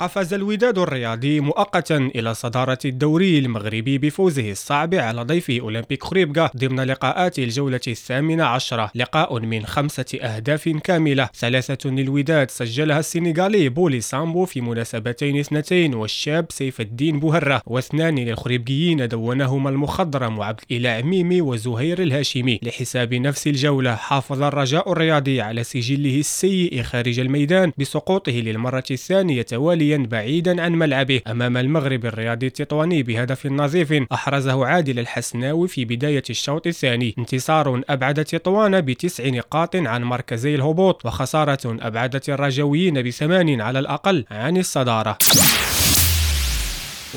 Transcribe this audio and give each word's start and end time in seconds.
قفز 0.00 0.34
الوداد 0.34 0.78
الرياضي 0.78 1.40
مؤقتا 1.40 1.96
إلى 1.96 2.34
صدارة 2.34 2.78
الدوري 2.84 3.38
المغربي 3.38 3.98
بفوزه 3.98 4.50
الصعب 4.50 4.94
على 4.94 5.22
ضيفه 5.22 5.60
أولمبيك 5.60 6.04
خريبكا 6.04 6.50
ضمن 6.56 6.80
لقاءات 6.80 7.38
الجولة 7.38 7.80
الثامنة 7.88 8.44
عشرة. 8.44 8.90
لقاء 8.94 9.40
من 9.40 9.66
خمسة 9.66 10.18
أهداف 10.22 10.68
كاملة. 10.68 11.28
ثلاثة 11.34 11.90
للوداد 11.90 12.50
سجلها 12.50 12.98
السنغالي 12.98 13.68
بولي 13.68 14.00
سامبو 14.00 14.44
في 14.44 14.60
مناسبتين 14.60 15.38
اثنتين 15.38 15.94
والشاب 15.94 16.46
سيف 16.50 16.80
الدين 16.80 17.20
بوهرة. 17.20 17.62
واثنان 17.66 18.18
للخريبكيين 18.18 19.08
دونهما 19.08 19.70
المخضرم 19.70 20.38
وعبد 20.38 20.60
الإله 20.70 21.02
ميمي 21.02 21.40
وزهير 21.40 22.02
الهاشمي. 22.02 22.60
لحساب 22.62 23.14
نفس 23.14 23.46
الجولة 23.46 23.94
حافظ 23.94 24.42
الرجاء 24.42 24.92
الرياضي 24.92 25.40
على 25.40 25.64
سجله 25.64 26.18
السيء 26.18 26.82
خارج 26.82 27.20
الميدان 27.20 27.72
بسقوطه 27.78 28.32
للمرة 28.32 28.84
الثانية 28.90 29.42
تواليا 29.42 29.89
بعيدا 29.96 30.62
عن 30.62 30.72
ملعبه 30.72 31.20
أمام 31.26 31.56
المغرب 31.56 32.06
الرياضي 32.06 32.46
التطواني 32.46 33.02
بهدف 33.02 33.46
نظيف. 33.46 33.92
أحرزه 34.12 34.66
عادل 34.66 34.98
الحسناوي 34.98 35.68
في 35.68 35.84
بداية 35.84 36.22
الشوط 36.30 36.66
الثاني. 36.66 37.14
انتصار 37.18 37.82
أبعد 37.88 38.24
تطوان 38.24 38.80
بتسع 38.80 39.28
نقاط 39.28 39.76
عن 39.76 40.02
مركزي 40.04 40.54
الهبوط 40.54 41.06
وخسارة 41.06 41.58
أبعدت 41.64 42.28
الرجاويين 42.28 43.02
بثمان 43.02 43.60
على 43.60 43.78
الأقل 43.78 44.24
عن 44.30 44.56
الصدارة. 44.56 45.18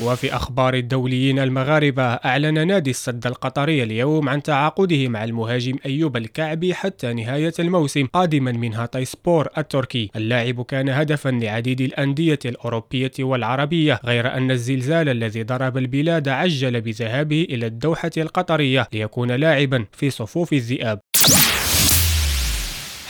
وفي 0.02 0.36
أخبار 0.36 0.74
الدوليين 0.74 1.38
المغاربة 1.38 2.02
أعلن 2.02 2.66
نادي 2.66 2.90
السد 2.90 3.26
القطري 3.26 3.82
اليوم 3.82 4.28
عن 4.28 4.42
تعاقده 4.42 5.08
مع 5.08 5.24
المهاجم 5.24 5.76
أيوب 5.86 6.16
الكعبي 6.16 6.74
حتى 6.74 7.12
نهاية 7.12 7.52
الموسم 7.58 8.06
قادما 8.06 8.52
من 8.52 8.74
هاتاي 8.74 9.04
سبور 9.04 9.48
التركي. 9.58 10.10
اللاعب 10.16 10.62
كان 10.62 10.88
هدفا 10.88 11.28
لعديد 11.28 11.80
الأندية 11.80 12.38
الأوروبية 12.44 13.12
والعربية 13.20 14.00
غير 14.04 14.34
أن 14.36 14.50
الزلزال 14.50 15.08
الذي 15.08 15.42
ضرب 15.42 15.76
البلاد 15.78 16.28
عجل 16.28 16.80
بذهابه 16.80 17.46
إلى 17.50 17.66
الدوحة 17.66 18.10
القطرية 18.16 18.88
ليكون 18.92 19.32
لاعبا 19.32 19.84
في 19.92 20.10
صفوف 20.10 20.52
الذئاب. 20.52 21.00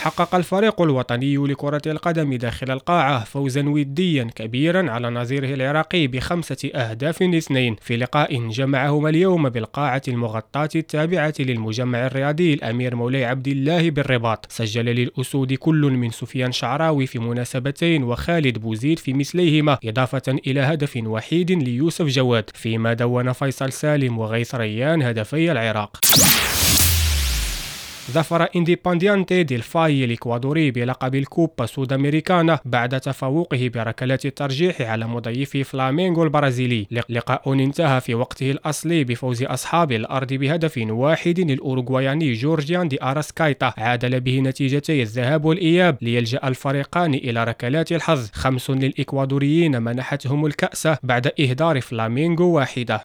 حقق 0.05 0.35
الفريق 0.35 0.81
الوطني 0.81 1.37
لكرة 1.37 1.81
القدم 1.87 2.33
داخل 2.33 2.71
القاعة 2.71 3.23
فوزا 3.23 3.69
وديا 3.69 4.23
كبيرا 4.35 4.91
على 4.91 5.09
نظيره 5.09 5.53
العراقي 5.53 6.07
بخمسة 6.07 6.69
أهداف 6.75 7.21
لاثنين 7.21 7.75
في 7.81 7.97
لقاء 7.97 8.49
جمعهما 8.49 9.09
اليوم 9.09 9.49
بالقاعة 9.49 10.01
المغطاة 10.07 10.69
التابعة 10.75 11.33
للمجمع 11.39 12.05
الرياضي 12.05 12.53
الأمير 12.53 12.95
مولاي 12.95 13.25
عبد 13.25 13.47
الله 13.47 13.89
بالرباط. 13.89 14.45
سجل 14.49 14.85
للأسود 14.85 15.53
كل 15.53 15.81
من 15.81 16.09
سفيان 16.09 16.51
شعراوي 16.51 17.07
في 17.07 17.19
مناسبتين 17.19 18.03
وخالد 18.03 18.57
بوزيد 18.57 18.99
في 18.99 19.13
مثليهما 19.13 19.77
إضافة 19.85 20.39
إلى 20.47 20.59
هدف 20.59 20.97
وحيد 21.05 21.51
ليوسف 21.51 22.05
جواد 22.05 22.49
فيما 22.53 22.93
دون 22.93 23.31
فيصل 23.31 23.71
سالم 23.71 24.19
وغيث 24.19 24.55
ريان 24.55 25.01
هدفي 25.01 25.51
العراق. 25.51 25.99
ظفر 28.11 28.47
إنديبانديانتي 28.55 29.43
ديل 29.43 29.61
فاي 29.61 30.05
الإكوادوري 30.05 30.71
بلقب 30.71 31.15
الكوبا 31.15 31.65
سود 31.65 31.93
أمريكانا 31.93 32.59
بعد 32.65 32.99
تفوقه 32.99 33.69
بركلات 33.73 34.25
الترجيح 34.25 34.81
على 34.81 35.07
مضيفه 35.07 35.63
فلامينغو 35.63 36.23
البرازيلي. 36.23 36.87
لقاء 37.09 37.53
انتهى 37.53 38.01
في 38.01 38.15
وقته 38.15 38.51
الأصلي 38.51 39.03
بفوز 39.03 39.43
أصحاب 39.43 39.91
الأرض 39.91 40.33
بهدف 40.33 40.77
واحد 40.77 41.39
للأوروغواياني 41.39 42.33
جيورجيان 42.33 42.87
دي 42.87 43.03
أراسكايتا. 43.03 43.73
عادل 43.77 44.19
به 44.19 44.39
نتيجتي 44.39 45.01
الذهاب 45.01 45.45
والإياب 45.45 45.97
ليلجأ 46.01 46.39
الفريقان 46.43 47.13
إلى 47.13 47.43
ركلات 47.43 47.91
الحظ. 47.91 48.29
خمس 48.33 48.69
للإكوادوريين 48.69 49.81
منحتهم 49.81 50.45
الكأس 50.45 50.87
بعد 51.03 51.31
إهدار 51.39 51.81
فلامينغو 51.81 52.45
واحدة. 52.45 53.01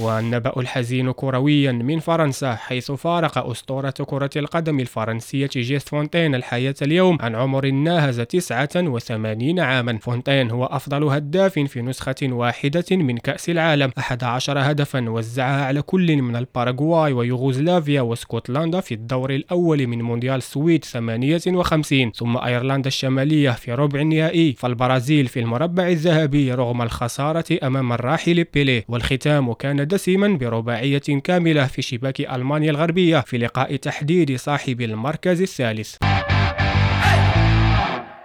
والنبأ 0.00 0.60
الحزين 0.60 1.12
كرويا 1.12 1.72
من 1.72 1.98
فرنسا 1.98 2.54
حيث 2.54 2.92
فارق 2.92 3.38
أسطورة 3.50 3.90
كرة 3.90 4.30
القدم 4.36 4.80
الفرنسية 4.80 5.50
جيست 5.56 5.84
فونتين 5.84 6.34
الحياة 6.34 6.74
اليوم 6.82 7.18
عن 7.20 7.34
عمر 7.34 7.70
ناهز 7.70 8.20
89 8.20 9.60
عاما. 9.60 9.98
فونتين 9.98 10.50
هو 10.50 10.64
أفضل 10.64 11.04
هداف 11.04 11.58
في 11.58 11.82
نسخة 11.82 12.14
واحدة 12.22 12.84
من 12.90 13.18
كأس 13.18 13.50
العالم. 13.50 13.92
11 13.98 14.58
هدفا 14.58 15.10
وزعها 15.10 15.64
على 15.64 15.82
كل 15.82 16.22
من 16.22 16.36
الباراغواي 16.36 17.12
ويوغوسلافيا 17.12 18.00
واسكتلندا 18.00 18.80
في 18.80 18.94
الدور 18.94 19.30
الأول 19.30 19.86
من 19.86 20.02
مونديال 20.02 20.42
السويد 20.42 20.84
58 20.84 22.12
ثم 22.12 22.36
أيرلندا 22.36 22.88
الشمالية 22.88 23.50
في 23.50 23.72
ربع 23.72 24.00
النهائي. 24.00 24.52
فالبرازيل 24.52 25.26
في 25.26 25.40
المربع 25.40 25.88
الذهبي 25.88 26.52
رغم 26.52 26.82
الخسارة 26.82 27.44
أمام 27.62 27.92
الراحل 27.92 28.44
بيليه. 28.44 28.84
والختام 28.88 29.52
كان 29.52 29.85
دسما 29.86 30.28
برباعية 30.28 30.98
كاملة 31.24 31.66
في 31.66 31.82
شباك 31.82 32.20
ألمانيا 32.20 32.70
الغربية 32.70 33.20
في 33.20 33.38
لقاء 33.38 33.76
تحديد 33.76 34.36
صاحب 34.36 34.80
المركز 34.80 35.42
الثالث. 35.42 35.96